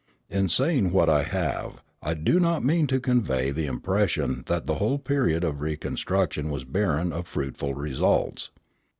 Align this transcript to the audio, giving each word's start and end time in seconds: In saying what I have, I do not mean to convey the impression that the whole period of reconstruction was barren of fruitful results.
In 0.31 0.49
saying 0.49 0.91
what 0.93 1.11
I 1.11 1.21
have, 1.21 1.83
I 2.01 2.15
do 2.15 2.39
not 2.39 2.63
mean 2.63 2.87
to 2.87 2.99
convey 2.99 3.51
the 3.51 3.67
impression 3.67 4.41
that 4.47 4.65
the 4.65 4.77
whole 4.79 4.97
period 4.97 5.43
of 5.43 5.61
reconstruction 5.61 6.49
was 6.49 6.63
barren 6.65 7.13
of 7.13 7.27
fruitful 7.27 7.75
results. 7.75 8.49